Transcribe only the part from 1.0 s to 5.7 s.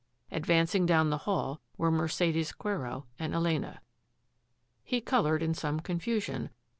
the hall were Mercedes Quero and Elena. He coloured in